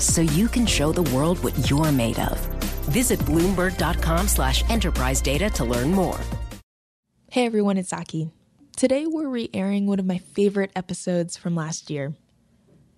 [0.00, 2.38] so you can show the world what you're made of.
[2.90, 6.18] Visit Bloomberg.com slash enterprise data to learn more.
[7.30, 8.30] Hey everyone, it's Aki.
[8.76, 12.14] Today we're re airing one of my favorite episodes from last year.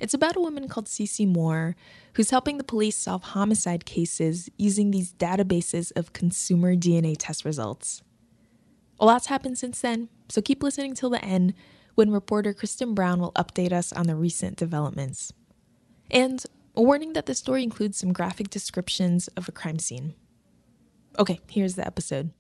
[0.00, 1.76] It's about a woman called Cece Moore
[2.14, 8.02] who's helping the police solve homicide cases using these databases of consumer DNA test results.
[8.98, 11.54] A lot's happened since then, so keep listening till the end
[11.94, 15.32] when reporter Kristen Brown will update us on the recent developments.
[16.10, 16.44] And
[16.74, 20.14] a warning that the story includes some graphic descriptions of a crime scene.
[21.18, 22.30] Okay, here's the episode.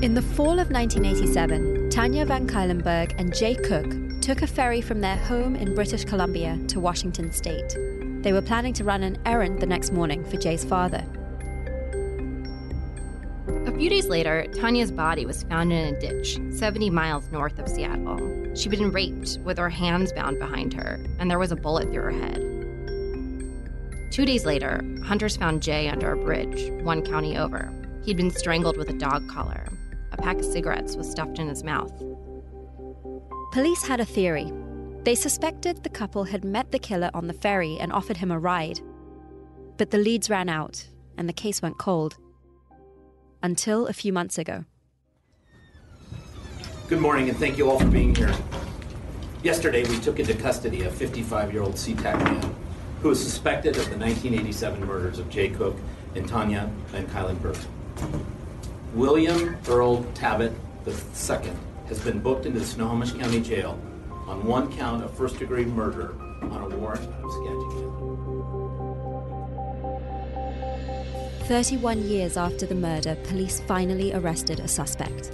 [0.00, 5.00] In the fall of 1987, Tanya Van Cuylenburg and Jay Cook took a ferry from
[5.00, 7.76] their home in British Columbia to Washington state.
[8.22, 11.04] They were planning to run an errand the next morning for Jay's father.
[13.66, 17.68] A few days later, Tanya's body was found in a ditch 70 miles north of
[17.68, 18.54] Seattle.
[18.54, 22.02] She'd been raped with her hands bound behind her, and there was a bullet through
[22.02, 22.48] her head.
[24.10, 27.72] Two days later, hunters found Jay under a bridge, one county over.
[28.04, 29.66] He'd been strangled with a dog collar.
[30.12, 31.92] A pack of cigarettes was stuffed in his mouth.
[33.52, 34.52] Police had a theory.
[35.04, 38.38] They suspected the couple had met the killer on the ferry and offered him a
[38.38, 38.80] ride.
[39.76, 40.86] But the leads ran out,
[41.16, 42.16] and the case went cold.
[43.42, 44.64] Until a few months ago.
[46.88, 48.34] Good morning, and thank you all for being here.
[49.42, 52.54] Yesterday, we took into custody a 55 year old SeaTac man
[53.02, 55.76] who is suspected of the 1987 murders of Jay Cook
[56.14, 57.56] and Tanya Van Cuylenburg.
[58.94, 60.52] William Earl Talbott
[60.86, 61.52] II
[61.88, 63.78] has been booked into the Snohomish County Jail
[64.26, 67.87] on one count of first degree murder on a warrant of Skagit.
[71.48, 75.32] 31 years after the murder, police finally arrested a suspect.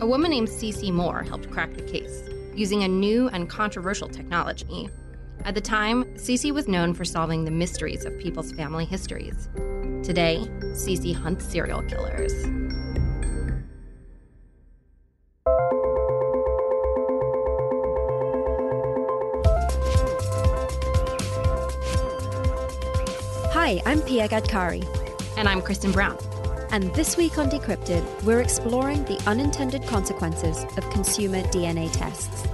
[0.00, 2.22] A woman named Cece Moore helped crack the case
[2.54, 4.88] using a new and controversial technology.
[5.44, 9.50] At the time, Cece was known for solving the mysteries of people's family histories.
[10.02, 12.32] Today, Cece hunts serial killers.
[23.52, 24.99] Hi, I'm Pia Gadkari.
[25.40, 26.18] And I'm Kristen Brown.
[26.70, 32.46] And this week on Decrypted, we're exploring the unintended consequences of consumer DNA tests.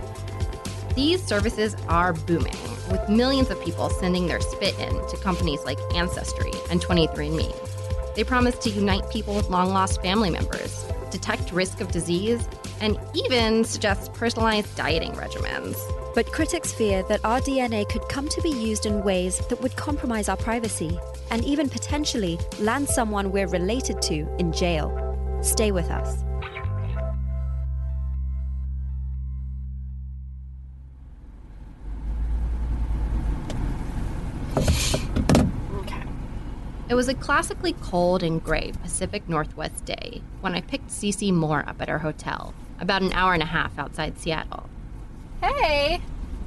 [0.94, 2.54] These services are booming,
[2.88, 7.52] with millions of people sending their spit in to companies like Ancestry and 23andMe.
[8.14, 12.48] They promise to unite people with long lost family members, detect risk of disease,
[12.80, 15.76] and even suggest personalized dieting regimens.
[16.14, 19.74] But critics fear that our DNA could come to be used in ways that would
[19.74, 21.00] compromise our privacy
[21.30, 24.92] and even potentially land someone we're related to in jail.
[25.42, 26.24] Stay with us.
[36.88, 41.64] It was a classically cold and gray Pacific Northwest day when I picked Cece Moore
[41.66, 44.70] up at her hotel, about an hour and a half outside Seattle.
[45.42, 46.00] Hey.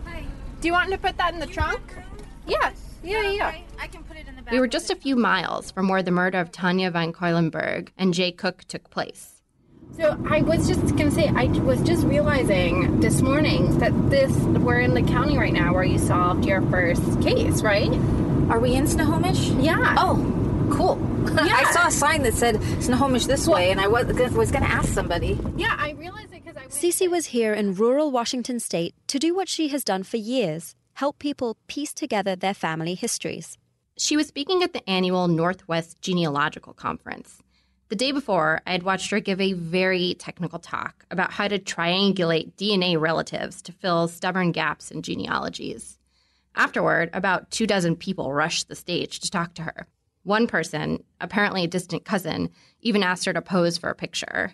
[0.06, 0.24] Hi.
[0.62, 1.82] Do you want to put that in the trunk?
[2.48, 2.72] Yeah.
[3.04, 3.48] Yeah, yeah.
[3.50, 3.64] Okay.
[3.80, 4.02] I can
[4.50, 4.60] put it in the back.
[4.60, 8.14] We were just a few miles from where the murder of Tanya Van Cuylenburg and
[8.14, 9.42] Jay Cook took place.
[9.98, 14.80] So I was just gonna say I was just realizing this morning that this we're
[14.80, 17.92] in the county right now where you solved your first case, right?
[18.50, 19.50] Are we in Snohomish?
[19.60, 19.96] Yeah.
[19.98, 20.16] Oh,
[20.72, 20.98] cool.
[21.30, 21.54] Yeah.
[21.56, 24.70] I saw a sign that said Snohomish this way, and I was, was going to
[24.70, 25.38] ask somebody.
[25.58, 26.62] Yeah, I realized it because I.
[26.62, 30.18] went- Cece was here in rural Washington state to do what she has done for
[30.18, 33.59] years help people piece together their family histories.
[34.00, 37.44] She was speaking at the annual Northwest Genealogical Conference.
[37.90, 41.60] The day before, I had watched her give a very technical talk about how to
[41.60, 46.00] triangulate DNA relatives to fill stubborn gaps in genealogies.
[46.56, 49.86] Afterward, about two dozen people rushed the stage to talk to her.
[50.24, 54.54] One person, apparently a distant cousin, even asked her to pose for a picture.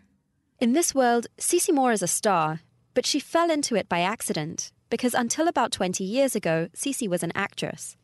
[0.60, 2.62] In this world, Cece Moore is a star,
[2.96, 7.22] but she fell into it by accident because until about 20 years ago, Cece was
[7.22, 7.96] an actress.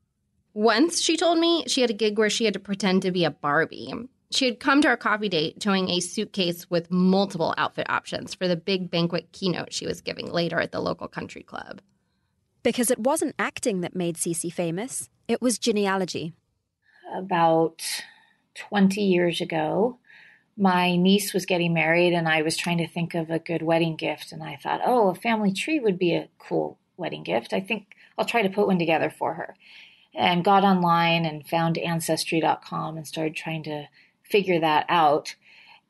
[0.54, 3.24] Once, she told me, she had a gig where she had to pretend to be
[3.24, 3.94] a Barbie.
[4.32, 8.48] She had come to a coffee date towing a suitcase with multiple outfit options for
[8.48, 11.82] the big banquet keynote she was giving later at the local country club.
[12.64, 16.34] Because it wasn't acting that made Cece famous, it was genealogy.
[17.14, 17.82] About
[18.56, 20.00] 20 years ago,
[20.58, 23.96] my niece was getting married and I was trying to think of a good wedding
[23.96, 24.32] gift.
[24.32, 27.54] And I thought, oh, a family tree would be a cool wedding gift.
[27.54, 29.56] I think I'll try to put one together for her.
[30.14, 33.88] And got online and found ancestry.com and started trying to
[34.24, 35.36] figure that out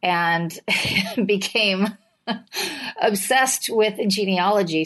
[0.04, 0.60] and
[1.26, 1.98] became
[3.02, 4.86] obsessed with genealogy.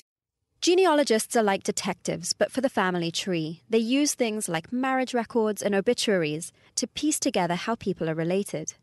[0.61, 3.61] Genealogists are like detectives, but for the family tree.
[3.69, 8.73] They use things like marriage records and obituaries to piece together how people are related.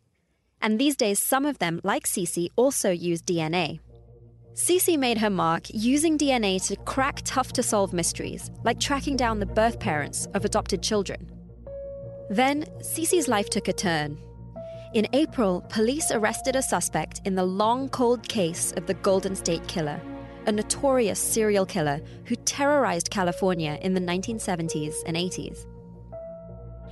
[0.61, 3.81] And these days, some of them, like Cece, also use DNA.
[4.55, 9.41] Cece made her mark using DNA to crack tough to solve mysteries, like tracking down
[9.41, 11.27] the birth parents of adopted children.
[12.29, 14.19] Then, Cece's life took a turn.
[14.93, 19.67] In April, police arrested a suspect in the long cold case of the Golden State
[19.69, 19.99] Killer,
[20.47, 25.65] a notorious serial killer who terrorized California in the 1970s and 80s.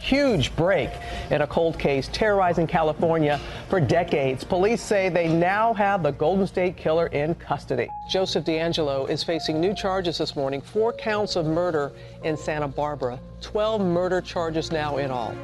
[0.00, 0.88] Huge break
[1.31, 3.38] in a cold case terrorizing California
[3.69, 4.43] for decades.
[4.43, 7.87] Police say they now have the Golden State Killer in custody.
[8.08, 11.93] Joseph DeAngelo is facing new charges this morning four counts of murder
[12.25, 15.35] in Santa Barbara, 12 murder charges now in all.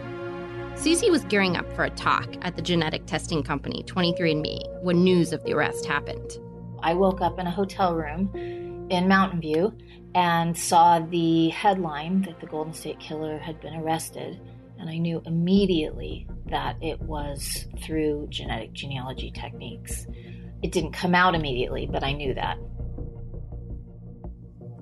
[0.75, 5.35] Cece was gearing up for a talk at the genetic testing company 23andMe when news
[5.35, 6.39] of the arrest happened.
[6.83, 8.31] I woke up in a hotel room
[8.91, 9.77] in Mountain View
[10.15, 14.41] and saw the headline that the Golden State Killer had been arrested.
[14.79, 20.07] And I knew immediately that it was through genetic genealogy techniques.
[20.63, 22.59] It didn't come out immediately, but I knew that.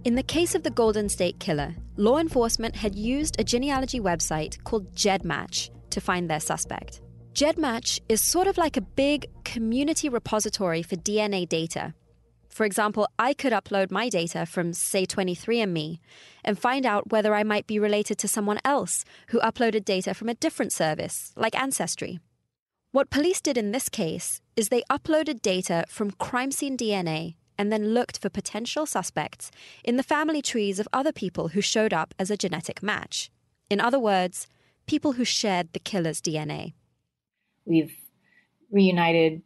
[0.05, 4.63] In the case of the Golden State Killer, law enforcement had used a genealogy website
[4.65, 7.01] called GEDmatch to find their suspect.
[7.33, 11.95] GEDmatch is sort of like a big community repository for DNA data.
[12.55, 15.99] For example, I could upload my data from, say, 23andMe
[16.45, 20.29] and find out whether I might be related to someone else who uploaded data from
[20.29, 22.21] a different service, like Ancestry.
[22.93, 27.73] What police did in this case is they uploaded data from crime scene DNA and
[27.73, 29.51] then looked for potential suspects
[29.83, 33.33] in the family trees of other people who showed up as a genetic match.
[33.69, 34.47] In other words,
[34.87, 36.75] people who shared the killer's DNA.
[37.65, 37.97] We've
[38.71, 39.43] reunited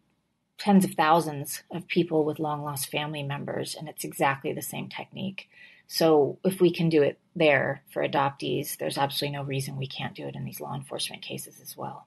[0.58, 4.88] tens of thousands of people with long lost family members, and it's exactly the same
[4.88, 5.48] technique.
[5.86, 10.14] So, if we can do it there for adoptees, there's absolutely no reason we can't
[10.14, 12.06] do it in these law enforcement cases as well.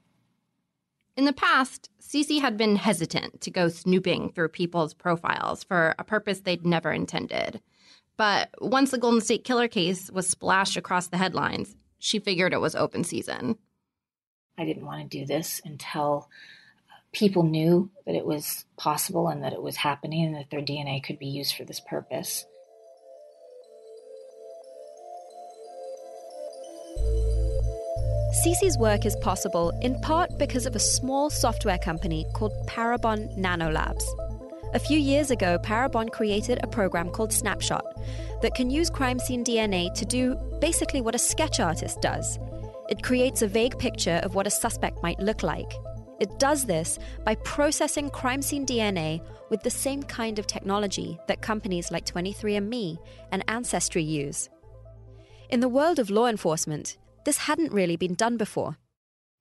[1.17, 6.03] In the past, Cece had been hesitant to go snooping through people's profiles for a
[6.03, 7.61] purpose they'd never intended.
[8.17, 12.61] But once the Golden State Killer case was splashed across the headlines, she figured it
[12.61, 13.57] was open season.
[14.57, 16.29] I didn't want to do this until
[17.13, 21.03] people knew that it was possible and that it was happening and that their DNA
[21.03, 22.45] could be used for this purpose.
[28.43, 34.03] Cece's work is possible in part because of a small software company called Parabon Nanolabs.
[34.73, 37.85] A few years ago, Parabon created a program called Snapshot
[38.41, 42.39] that can use crime scene DNA to do basically what a sketch artist does.
[42.89, 45.69] It creates a vague picture of what a suspect might look like.
[46.21, 51.41] It does this by processing crime scene DNA with the same kind of technology that
[51.41, 52.99] companies like 23andMe
[53.31, 54.47] and Ancestry use.
[55.49, 58.77] In the world of law enforcement, this hadn't really been done before.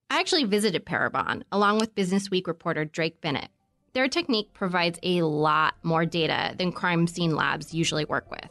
[0.09, 3.49] I actually visited Parabon along with Business Week reporter Drake Bennett.
[3.93, 8.49] Their technique provides a lot more data than crime scene labs usually work with.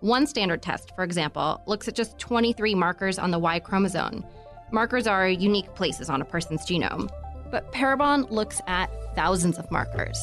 [0.00, 4.24] One standard test, for example, looks at just 23 markers on the Y chromosome.
[4.72, 7.08] Markers are unique places on a person's genome.
[7.50, 10.18] But Parabon looks at thousands of markers.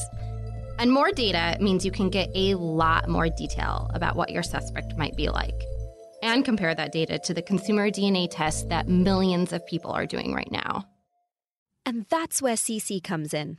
[0.78, 4.96] And more data means you can get a lot more detail about what your suspect
[4.96, 5.62] might be like
[6.22, 10.34] and compare that data to the consumer DNA test that millions of people are doing
[10.34, 10.84] right now.
[11.84, 13.58] And that's where Cece comes in.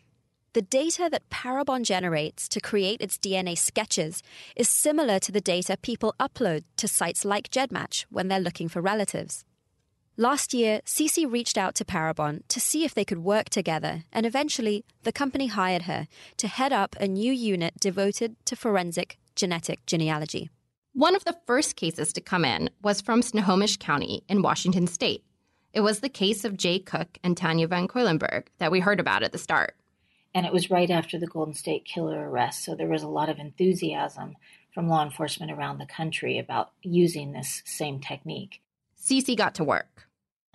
[0.53, 4.23] The data that Parabon generates to create its DNA sketches
[4.55, 8.81] is similar to the data people upload to sites like GEDmatch when they're looking for
[8.81, 9.45] relatives.
[10.19, 14.25] Last year, Cece reached out to Parabon to see if they could work together, and
[14.25, 16.07] eventually, the company hired her
[16.37, 20.49] to head up a new unit devoted to forensic genetic genealogy.
[20.93, 25.23] One of the first cases to come in was from Snohomish County in Washington state.
[25.71, 29.21] It was the case of Jay Cook and Tanya Van Cuylenburg that we heard about
[29.21, 29.75] at the start.
[30.33, 33.29] And it was right after the Golden State Killer arrest, so there was a lot
[33.29, 34.35] of enthusiasm
[34.73, 38.61] from law enforcement around the country about using this same technique.
[38.99, 40.06] Cece got to work.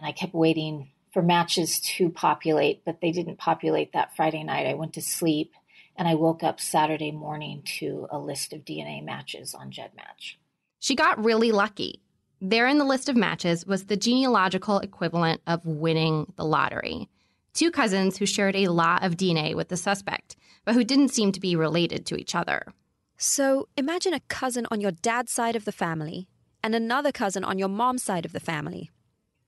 [0.03, 4.67] And I kept waiting for matches to populate, but they didn't populate that Friday night.
[4.67, 5.53] I went to sleep
[5.95, 10.39] and I woke up Saturday morning to a list of DNA matches on GEDmatch.
[10.81, 12.03] She got really lucky.
[12.41, 17.09] There in the list of matches was the genealogical equivalent of winning the lottery.
[17.55, 21.31] Two cousins who shared a lot of DNA with the suspect, but who didn't seem
[21.31, 22.73] to be related to each other.
[23.19, 26.27] So imagine a cousin on your dad's side of the family
[26.61, 28.91] and another cousin on your mom's side of the family.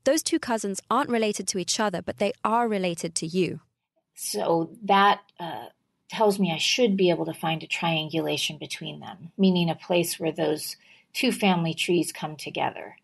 [0.05, 3.61] Those two cousins aren't related to each other, but they are related to you.
[4.15, 5.67] So that uh,
[6.09, 10.21] tells me I should be able to find a triangulation between them, meaning a place
[10.21, 10.77] where those
[11.13, 12.97] two family trees come together.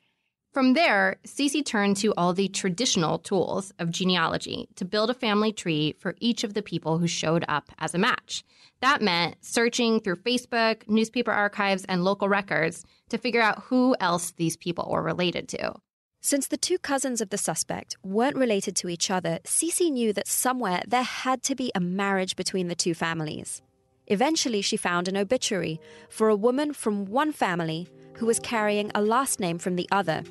[0.52, 5.52] From there, Cece turned to all the traditional tools of genealogy to build a family
[5.52, 8.42] tree for each of the people who showed up as a match.
[8.80, 14.33] That meant searching through Facebook, newspaper archives, and local records to figure out who else
[14.33, 15.75] these people were related to.
[16.23, 20.29] Since the two cousins of the suspect weren't related to each other, Cece knew that
[20.29, 23.62] somewhere there had to be a marriage between the two families.
[24.07, 29.00] Eventually, she found an obituary for a woman from one family who was carrying a
[29.00, 30.23] last name from the other.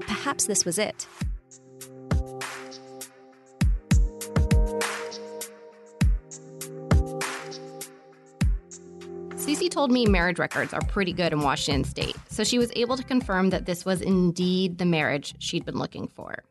[0.00, 1.06] Perhaps this was it.
[9.46, 12.96] Cece told me marriage records are pretty good in Washington state, so she was able
[12.96, 16.42] to confirm that this was indeed the marriage she'd been looking for.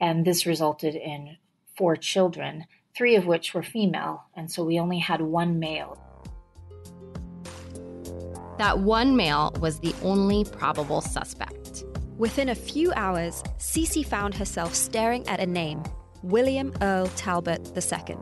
[0.00, 1.36] And this resulted in
[1.76, 2.64] four children,
[2.96, 5.96] three of which were female, and so we only had one male.
[8.58, 11.84] That one male was the only probable suspect.
[12.16, 15.84] Within a few hours, Cece found herself staring at a name
[16.24, 18.16] William Earl Talbott II.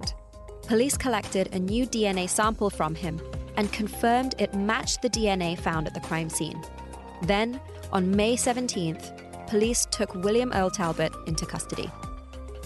[0.67, 3.19] Police collected a new DNA sample from him
[3.57, 6.63] and confirmed it matched the DNA found at the crime scene.
[7.23, 7.61] Then,
[7.93, 11.91] on May 17th, police took William Earl Talbott into custody.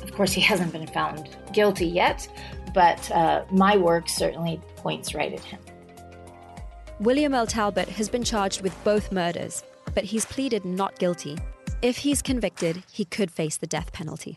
[0.03, 2.29] Of course, he hasn't been found guilty yet,
[2.75, 5.61] but uh, my work certainly points right at him.
[7.01, 9.63] William Earl Talbott has been charged with both murders,
[9.95, 11.39] but he's pleaded not guilty.
[11.83, 14.37] If he's convicted, he could face the death penalty.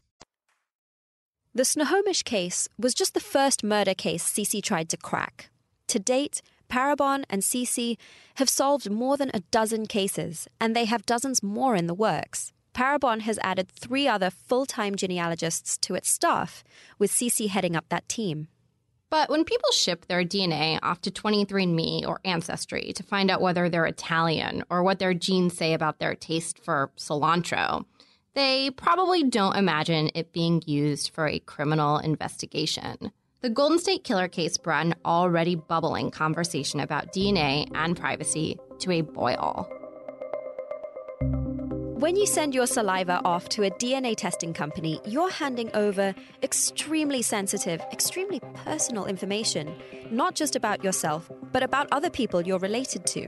[1.53, 5.49] The Snohomish case was just the first murder case Cece tried to crack.
[5.87, 7.97] To date, Parabon and Cece
[8.35, 12.51] have solved more than a dozen cases, and they have dozens more in the works.
[12.73, 16.63] Parabon has added three other full time genealogists to its staff,
[16.99, 18.49] with Cece heading up that team.
[19.09, 23.69] But when people ship their DNA off to 23andMe or Ancestry to find out whether
[23.69, 27.85] they're Italian or what their genes say about their taste for cilantro,
[28.33, 33.11] they probably don't imagine it being used for a criminal investigation.
[33.41, 38.91] The Golden State Killer case brought an already bubbling conversation about DNA and privacy to
[38.91, 39.69] a boil.
[42.05, 47.23] When you send your saliva off to a DNA testing company, you're handing over extremely
[47.23, 49.75] sensitive, extremely personal information,
[50.11, 53.27] not just about yourself, but about other people you're related to.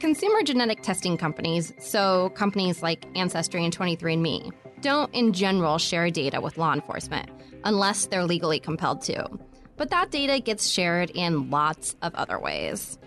[0.00, 6.42] Consumer genetic testing companies, so companies like Ancestry and 23andMe, don't in general share data
[6.42, 7.30] with law enforcement
[7.64, 9.26] unless they're legally compelled to.
[9.78, 12.98] But that data gets shared in lots of other ways.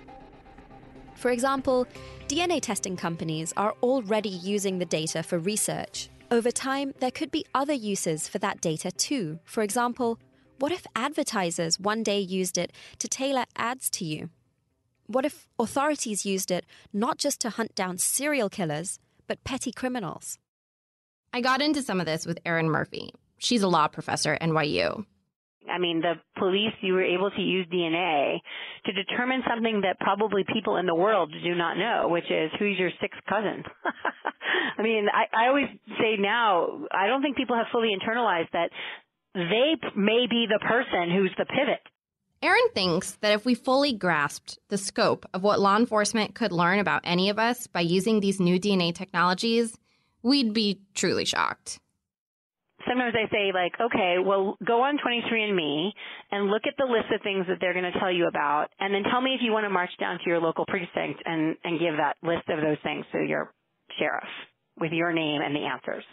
[1.23, 1.87] For example,
[2.33, 6.09] DNA testing companies are already using the data for research.
[6.31, 9.37] Over time, there could be other uses for that data too.
[9.43, 10.17] For example,
[10.57, 14.31] What if advertisers one day used it to tailor ads to you?
[15.05, 18.97] What if authorities used it not just to hunt down serial killers,
[19.27, 20.39] but petty criminals?
[21.33, 23.11] I got into some of this with Erin Murphy.
[23.37, 25.05] She's a law professor at NYU.
[25.71, 28.37] I mean, the police, you were able to use DNA
[28.85, 32.77] to determine something that probably people in the world do not know, which is who's
[32.77, 33.63] your sixth cousin.
[34.77, 35.67] I mean, I, I always
[35.99, 38.69] say now, I don't think people have fully internalized that
[39.33, 41.81] they may be the person who's the pivot.
[42.41, 46.79] Erin thinks that if we fully grasped the scope of what law enforcement could learn
[46.79, 49.77] about any of us by using these new DNA technologies,
[50.23, 51.79] we'd be truly shocked
[52.87, 55.91] sometimes I say like, okay, well, go on 23andMe
[56.31, 58.93] and look at the list of things that they're going to tell you about, and
[58.93, 61.79] then tell me if you want to march down to your local precinct and and
[61.79, 63.53] give that list of those things to your
[63.99, 64.29] sheriff
[64.79, 66.03] with your name and the answers.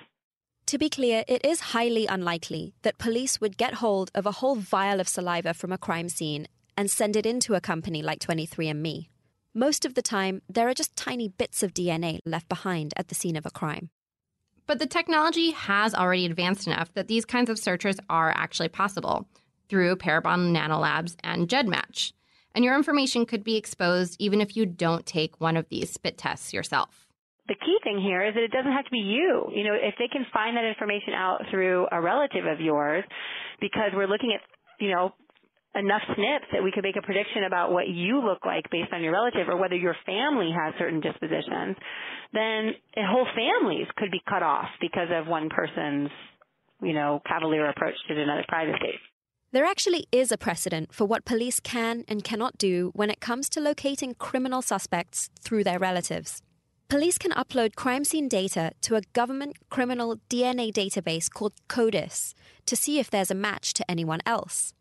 [0.66, 4.54] To be clear, it is highly unlikely that police would get hold of a whole
[4.54, 6.46] vial of saliva from a crime scene
[6.76, 9.08] and send it into a company like 23andMe.
[9.54, 13.16] Most of the time, there are just tiny bits of DNA left behind at the
[13.16, 13.90] scene of a crime.
[14.70, 19.26] But the technology has already advanced enough that these kinds of searches are actually possible
[19.68, 22.12] through Parabon Nanolabs and GEDmatch.
[22.54, 26.16] And your information could be exposed even if you don't take one of these spit
[26.18, 27.08] tests yourself.
[27.48, 29.50] The key thing here is that it doesn't have to be you.
[29.52, 33.02] You know, if they can find that information out through a relative of yours,
[33.60, 34.40] because we're looking at,
[34.78, 35.12] you know,
[35.74, 39.02] enough SNPs that we could make a prediction about what you look like based on
[39.02, 41.76] your relative or whether your family has certain dispositions,
[42.32, 46.10] then whole families could be cut off because of one person's,
[46.82, 48.98] you know, cavalier approach to genetic privacy.
[49.52, 53.48] There actually is a precedent for what police can and cannot do when it comes
[53.50, 56.42] to locating criminal suspects through their relatives.
[56.88, 62.34] Police can upload crime scene data to a government criminal DNA database called CODIS
[62.66, 64.72] to see if there's a match to anyone else.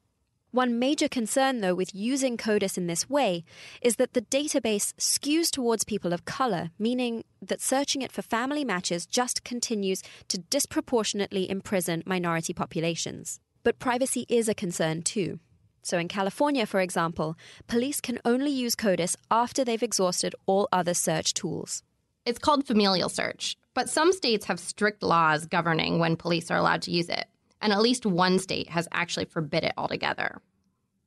[0.51, 3.43] One major concern, though, with using CODIS in this way
[3.83, 8.65] is that the database skews towards people of color, meaning that searching it for family
[8.65, 13.39] matches just continues to disproportionately imprison minority populations.
[13.63, 15.39] But privacy is a concern, too.
[15.83, 20.95] So, in California, for example, police can only use CODIS after they've exhausted all other
[20.95, 21.83] search tools.
[22.25, 26.81] It's called familial search, but some states have strict laws governing when police are allowed
[26.83, 27.27] to use it
[27.61, 30.41] and at least one state has actually forbid it altogether.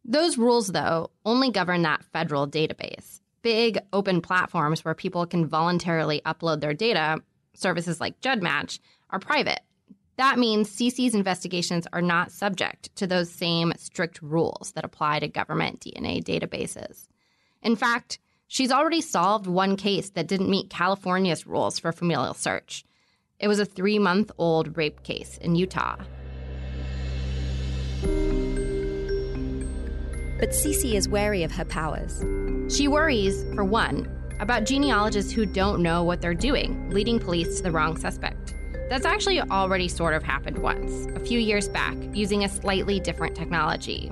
[0.05, 3.21] Those rules, though, only govern that federal database.
[3.43, 7.23] Big open platforms where people can voluntarily upload their data,
[7.55, 9.61] services like GEDmatch, are private.
[10.17, 15.29] That means Cece's investigations are not subject to those same strict rules that apply to
[15.29, 17.09] government DNA databases.
[17.63, 22.85] In fact, she's already solved one case that didn't meet California's rules for familial search.
[23.39, 25.97] It was a three month old rape case in Utah.
[30.43, 32.25] But Cece is wary of her powers.
[32.69, 34.09] She worries, for one,
[34.41, 38.57] about genealogists who don't know what they're doing, leading police to the wrong suspect.
[38.91, 43.37] That's actually already sort of happened once, a few years back, using a slightly different
[43.37, 44.11] technology.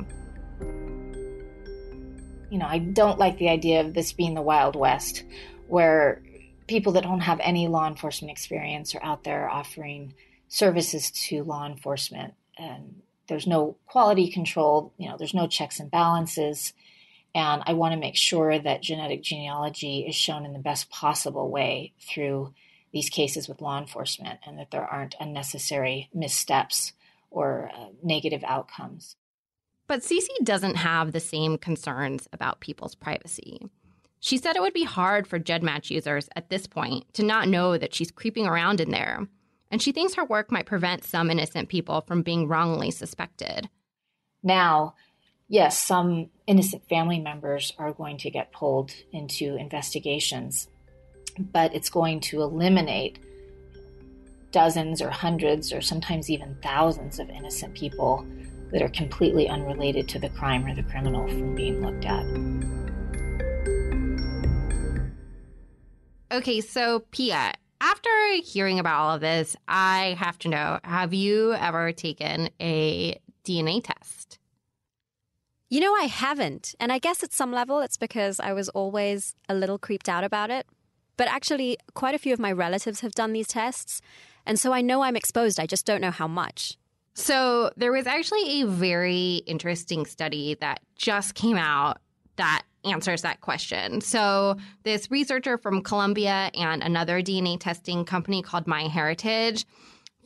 [2.48, 5.24] You know, I don't like the idea of this being the Wild West,
[5.66, 6.22] where
[6.68, 10.14] people that don't have any law enforcement experience are out there offering
[10.46, 12.34] services to law enforcement.
[12.56, 16.74] And there's no quality control, you know, there's no checks and balances.
[17.32, 21.48] And I want to make sure that genetic genealogy is shown in the best possible
[21.48, 22.52] way through
[22.92, 26.92] these cases with law enforcement and that there aren't unnecessary missteps
[27.30, 29.14] or uh, negative outcomes.
[29.86, 33.60] But Cece doesn't have the same concerns about people's privacy.
[34.18, 37.78] She said it would be hard for GEDmatch users at this point to not know
[37.78, 39.28] that she's creeping around in there
[39.70, 43.68] and she thinks her work might prevent some innocent people from being wrongly suspected.
[44.42, 44.94] Now,
[45.48, 50.68] yes, some innocent family members are going to get pulled into investigations,
[51.38, 53.18] but it's going to eliminate
[54.50, 58.26] dozens or hundreds or sometimes even thousands of innocent people
[58.72, 62.24] that are completely unrelated to the crime or the criminal from being looked at.
[66.32, 68.10] Okay, so Pia, after
[68.42, 73.82] hearing about all of this, I have to know have you ever taken a DNA
[73.82, 74.38] test?
[75.68, 76.74] You know, I haven't.
[76.80, 80.24] And I guess at some level it's because I was always a little creeped out
[80.24, 80.66] about it.
[81.16, 84.00] But actually, quite a few of my relatives have done these tests.
[84.46, 85.60] And so I know I'm exposed.
[85.60, 86.76] I just don't know how much.
[87.14, 91.98] So there was actually a very interesting study that just came out
[92.36, 94.00] that answers that question.
[94.00, 99.64] So, this researcher from Columbia and another DNA testing company called MyHeritage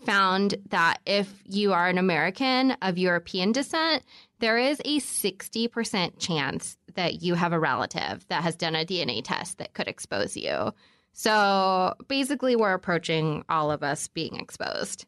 [0.04, 4.02] found that if you are an American of European descent,
[4.40, 9.22] there is a 60% chance that you have a relative that has done a DNA
[9.24, 10.72] test that could expose you.
[11.12, 15.06] So basically, we're approaching all of us being exposed.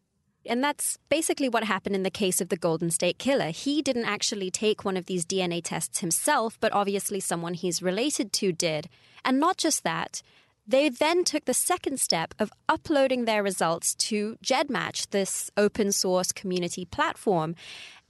[0.49, 3.51] And that's basically what happened in the case of the Golden State Killer.
[3.51, 8.33] He didn't actually take one of these DNA tests himself, but obviously someone he's related
[8.35, 8.89] to did.
[9.25, 10.23] And not just that,
[10.67, 16.33] they then took the second step of uploading their results to GEDmatch, this open source
[16.33, 17.55] community platform.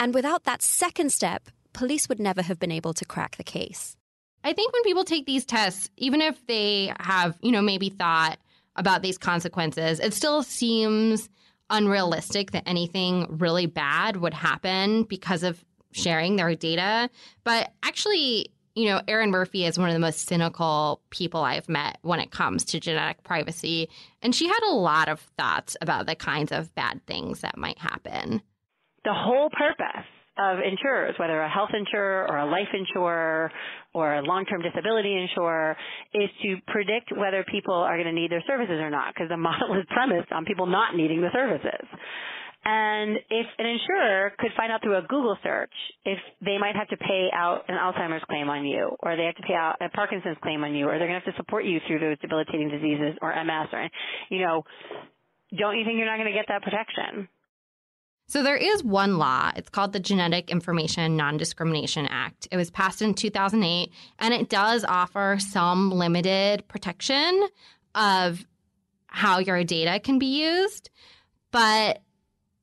[0.01, 3.97] And without that second step, police would never have been able to crack the case.
[4.43, 8.39] I think when people take these tests, even if they have, you know, maybe thought
[8.77, 11.29] about these consequences, it still seems
[11.71, 17.11] unrealistic that anything really bad would happen because of sharing their data.
[17.45, 21.99] But actually, you know, Erin Murphy is one of the most cynical people I've met
[22.03, 23.89] when it comes to genetic privacy.
[24.21, 27.79] And she had a lot of thoughts about the kinds of bad things that might
[27.79, 28.43] happen.
[29.05, 30.05] The whole purpose
[30.39, 33.51] of insurers, whether a health insurer or a life insurer
[33.95, 35.77] or a long-term disability insurer,
[36.15, 39.37] is to predict whether people are going to need their services or not, because the
[39.49, 41.87] model is premised on people not needing the services.
[42.69, 45.71] And if an insurer could find out through a Google search
[46.05, 49.37] if they might have to pay out an Alzheimer's claim on you, or they have
[49.37, 51.65] to pay out a Parkinson's claim on you, or they're going to have to support
[51.65, 53.89] you through those debilitating diseases or MS, or,
[54.31, 54.65] you know,
[55.57, 57.29] don't you think you're not going to get that protection?
[58.29, 59.53] So there is one law.
[59.55, 62.49] It's called the Genetic Information Non-Discrimination Act.
[62.51, 67.49] It was passed in 2008 and it does offer some limited protection
[67.95, 68.45] of
[69.07, 70.91] how your data can be used,
[71.53, 72.03] but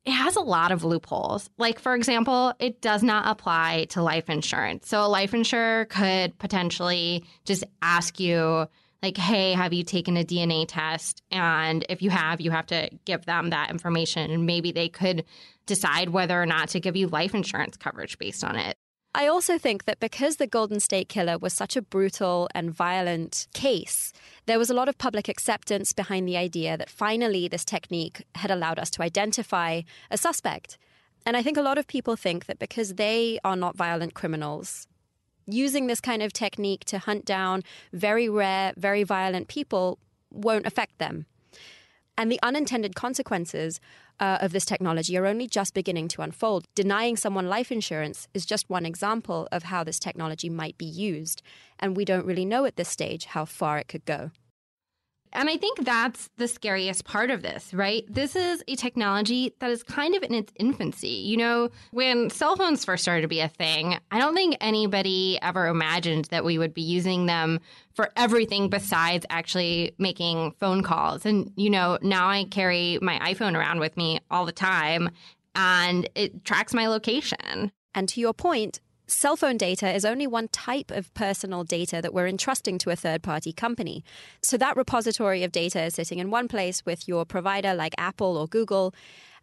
[0.06, 1.50] it has a lot of loopholes.
[1.58, 4.90] Like, for example, it does not apply to life insurance.
[4.90, 8.68] So, a life insurer could potentially just ask you,
[9.02, 11.24] like, hey, have you taken a DNA test?
[11.30, 14.32] And if you have, you have to give them that information.
[14.32, 15.26] And maybe they could
[15.66, 18.76] decide whether or not to give you life insurance coverage based on it.
[19.16, 23.48] I also think that because the Golden State Killer was such a brutal and violent
[23.54, 24.12] case,
[24.48, 28.50] there was a lot of public acceptance behind the idea that finally this technique had
[28.50, 30.80] allowed us to identify a suspect.
[31.28, 34.88] And I think a lot of people think that because they are not violent criminals,
[35.46, 40.00] using this kind of technique to hunt down very rare, very violent people
[40.32, 41.28] won't affect them.
[42.18, 43.80] And the unintended consequences
[44.20, 46.66] uh, of this technology are only just beginning to unfold.
[46.76, 51.42] Denying someone life insurance is just one example of how this technology might be used.
[51.80, 54.32] And we don't really know at this stage how far it could go.
[55.34, 58.06] And I think that's the scariest part of this, right?
[58.08, 61.08] This is a technology that is kind of in its infancy.
[61.08, 65.40] You know, when cell phones first started to be a thing, I don't think anybody
[65.42, 67.60] ever imagined that we would be using them
[67.94, 71.26] for everything besides actually making phone calls.
[71.26, 75.10] And, you know, now I carry my iPhone around with me all the time
[75.56, 77.72] and it tracks my location.
[77.96, 82.14] And to your point, cell phone data is only one type of personal data that
[82.14, 84.04] we're entrusting to a third party company.
[84.42, 88.38] So that repository of data is sitting in one place with your provider like Apple
[88.38, 88.94] or Google,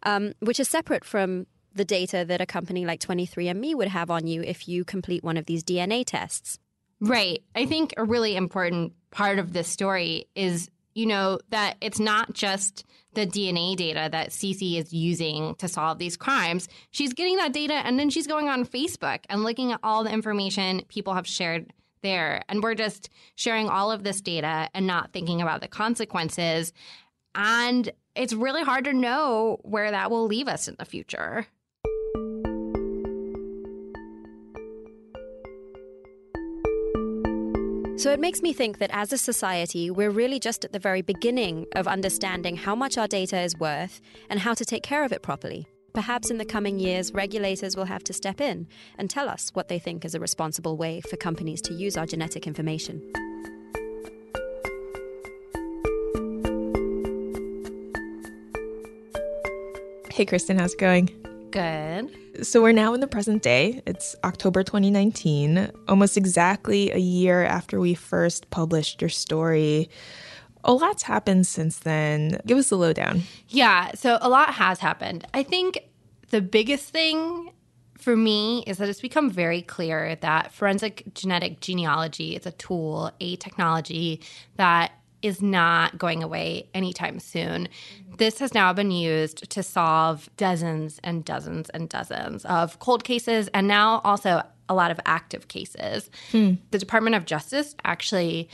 [0.03, 4.27] um, which is separate from the data that a company like 23andMe would have on
[4.27, 6.59] you if you complete one of these DNA tests.
[6.99, 7.41] Right.
[7.55, 12.33] I think a really important part of this story is you know, that it's not
[12.33, 16.69] just the DNA data that Cece is using to solve these crimes.
[16.91, 20.11] She's getting that data and then she's going on Facebook and looking at all the
[20.11, 21.73] information people have shared
[22.03, 22.43] there.
[22.47, 26.73] And we're just sharing all of this data and not thinking about the consequences.
[27.35, 31.45] And it's really hard to know where that will leave us in the future.
[38.01, 41.03] So it makes me think that as a society, we're really just at the very
[41.03, 45.11] beginning of understanding how much our data is worth and how to take care of
[45.11, 45.67] it properly.
[45.93, 49.67] Perhaps in the coming years, regulators will have to step in and tell us what
[49.67, 53.03] they think is a responsible way for companies to use our genetic information.
[60.11, 61.30] Hey, Kristen, how's it going?
[61.51, 62.45] Good.
[62.45, 63.81] So we're now in the present day.
[63.85, 69.89] It's October 2019, almost exactly a year after we first published your story.
[70.63, 72.39] A lot's happened since then.
[72.45, 73.23] Give us the lowdown.
[73.49, 75.27] Yeah, so a lot has happened.
[75.33, 75.79] I think
[76.29, 77.51] the biggest thing
[77.97, 83.11] for me is that it's become very clear that forensic genetic genealogy is a tool,
[83.19, 84.21] a technology
[84.55, 87.67] that is not going away anytime soon.
[88.17, 93.49] This has now been used to solve dozens and dozens and dozens of cold cases
[93.53, 96.09] and now also a lot of active cases.
[96.31, 96.53] Hmm.
[96.71, 98.49] The Department of Justice actually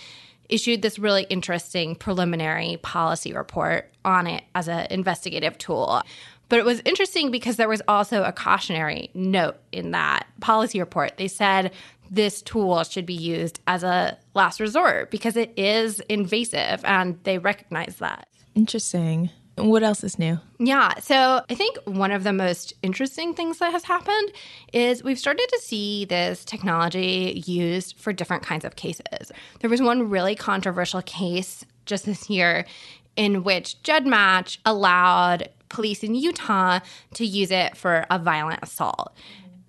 [0.50, 6.02] issued this really interesting preliminary policy report on it as an investigative tool.
[6.50, 11.18] But it was interesting because there was also a cautionary note in that policy report.
[11.18, 11.74] They said
[12.10, 17.38] this tool should be used as a last resort because it is invasive and they
[17.38, 18.28] recognize that.
[18.56, 19.30] Interesting.
[19.58, 20.38] What else is new?
[20.60, 21.00] Yeah.
[21.00, 24.32] So I think one of the most interesting things that has happened
[24.72, 29.32] is we've started to see this technology used for different kinds of cases.
[29.62, 32.68] There was one really controversial case just this year
[33.16, 36.80] in which GEDmatch allowed police in Utah
[37.16, 39.16] to use it for a violent assault.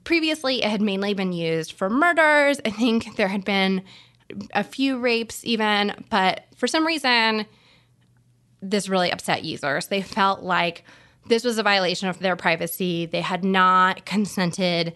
[0.09, 2.63] Previously, it had mainly been used for murders.
[2.65, 3.83] I think there had been
[4.55, 7.45] a few rapes, even, but for some reason,
[8.63, 9.89] this really upset users.
[9.89, 10.85] They felt like
[11.27, 13.05] this was a violation of their privacy.
[13.05, 14.95] They had not consented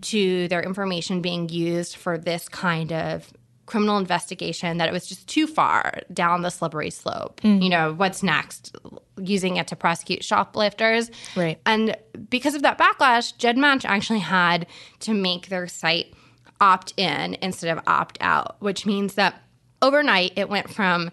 [0.00, 3.32] to their information being used for this kind of
[3.68, 7.38] criminal investigation that it was just too far down the slippery slope.
[7.42, 7.62] Mm.
[7.62, 8.74] You know, what's next?
[9.18, 11.10] Using it to prosecute shoplifters.
[11.36, 11.60] Right.
[11.66, 11.94] And
[12.30, 14.66] because of that backlash, GEDmatch actually had
[15.00, 16.14] to make their site
[16.62, 19.42] opt in instead of opt out, which means that
[19.82, 21.10] overnight it went from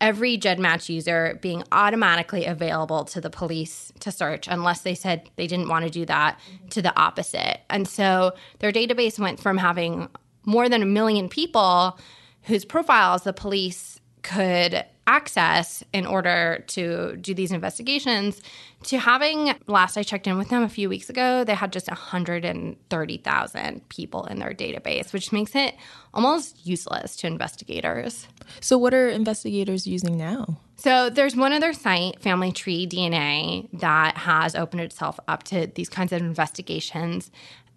[0.00, 5.48] every GEDmatch user being automatically available to the police to search unless they said they
[5.48, 6.38] didn't want to do that
[6.70, 7.58] to the opposite.
[7.68, 10.08] And so their database went from having
[10.48, 11.98] more than a million people
[12.44, 18.40] whose profiles the police could access in order to do these investigations
[18.82, 21.88] to having last I checked in with them a few weeks ago they had just
[21.88, 25.74] 130,000 people in their database which makes it
[26.14, 28.26] almost useless to investigators.
[28.60, 30.58] So what are investigators using now?
[30.76, 35.88] So there's one other site, Family Tree DNA, that has opened itself up to these
[35.88, 37.30] kinds of investigations.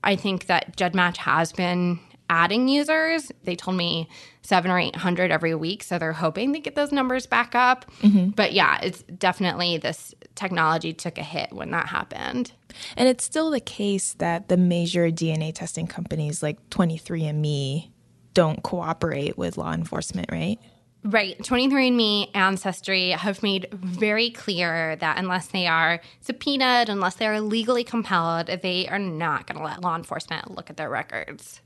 [0.04, 2.00] I think that GEDmatch has been
[2.32, 3.30] adding users.
[3.44, 4.08] They told me
[4.42, 5.84] seven or 800 every week.
[5.84, 7.86] So they're hoping they get those numbers back up.
[8.02, 8.30] Mm-hmm.
[8.30, 12.54] But yeah, it's definitely this technology took a hit when that happened.
[12.96, 17.90] And it's still the case that the major DNA testing companies like 23andMe
[18.34, 20.58] don't cooperate with law enforcement, right?
[21.04, 21.38] Right.
[21.40, 27.84] 23andMe, Ancestry have made very clear that unless they are subpoenaed, unless they are legally
[27.84, 31.60] compelled, they are not going to let law enforcement look at their records.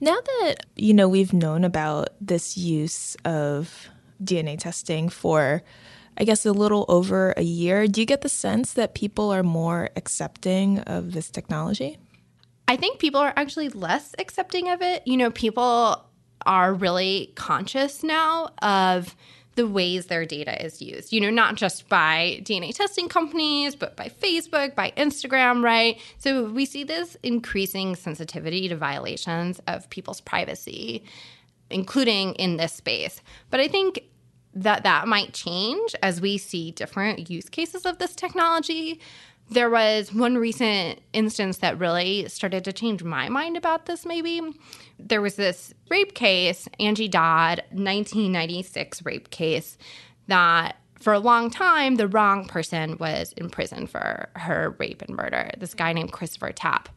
[0.00, 3.88] Now that, you know, we've known about this use of
[4.22, 5.62] DNA testing for,
[6.16, 9.42] I guess, a little over a year, do you get the sense that people are
[9.42, 11.98] more accepting of this technology?
[12.66, 15.02] I think people are actually less accepting of it.
[15.06, 16.04] You know, people
[16.46, 19.16] are really conscious now of
[19.58, 21.12] the ways their data is used.
[21.12, 26.00] You know, not just by DNA testing companies, but by Facebook, by Instagram, right?
[26.18, 31.02] So we see this increasing sensitivity to violations of people's privacy,
[31.70, 33.20] including in this space.
[33.50, 34.04] But I think
[34.54, 39.00] that that might change as we see different use cases of this technology.
[39.50, 44.42] There was one recent instance that really started to change my mind about this, maybe.
[44.98, 49.78] There was this rape case, Angie Dodge, 1996 rape case,
[50.26, 55.16] that for a long time, the wrong person was in prison for her rape and
[55.16, 56.88] murder, this guy named Christopher Tapp.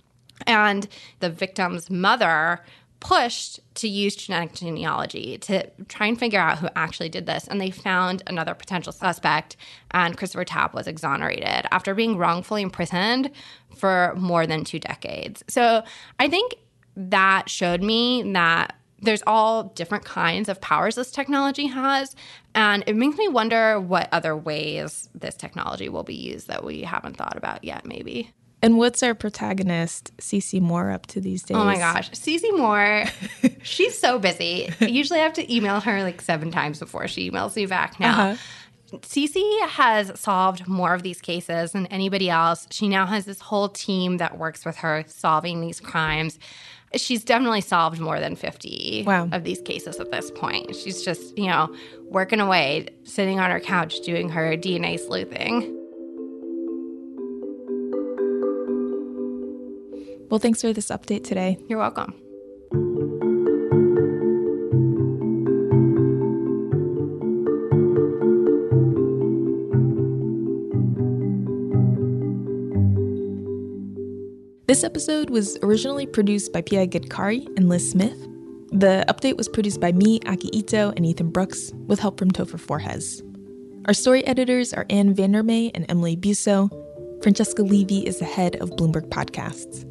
[0.48, 0.88] And
[1.20, 2.62] the victim's mother
[3.02, 7.48] pushed to use genetic genealogy to try and figure out who actually did this.
[7.48, 9.58] And they found another potential suspect,
[9.92, 13.32] and Christopher Tapp was exonerated after being wrongfully imprisoned
[13.76, 15.44] for more than two decades.
[15.50, 15.84] So
[16.20, 16.56] I think
[16.96, 22.16] that showed me that there's all different kinds of powers this technology has.
[22.54, 26.84] And it makes me wonder what other ways this technology will be used that we
[26.84, 28.32] haven't thought about yet, maybe.
[28.64, 31.58] And what's our protagonist, Cece Moore, up to these days?
[31.58, 32.12] Oh my gosh.
[32.12, 33.06] Cece Moore,
[33.64, 34.72] she's so busy.
[34.80, 38.32] Usually I have to email her like seven times before she emails me back now.
[38.32, 38.38] Uh-huh.
[39.00, 42.68] Cece has solved more of these cases than anybody else.
[42.72, 46.38] She now has this whole team that works with her solving these crimes.
[46.96, 49.30] She's definitely solved more than 50 wow.
[49.32, 50.76] of these cases at this point.
[50.76, 55.81] She's just, you know, working away, sitting on her couch doing her DNA sleuthing.
[60.32, 61.58] Well, thanks for this update today.
[61.68, 62.16] You're welcome.
[74.68, 78.18] This episode was originally produced by Pia Gadkari and Liz Smith.
[78.72, 82.58] The update was produced by me, Aki Ito, and Ethan Brooks, with help from Topher
[82.58, 83.22] Forges.
[83.86, 86.70] Our story editors are Anne Vandermeer and Emily Busso.
[87.22, 89.91] Francesca Levy is the head of Bloomberg Podcasts.